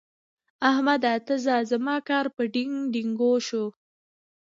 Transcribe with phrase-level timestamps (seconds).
[0.69, 1.13] احمده!
[1.25, 3.65] ته ځه؛ زما کار په ډينګ ډينګو شو.